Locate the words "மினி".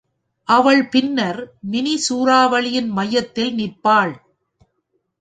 1.61-1.95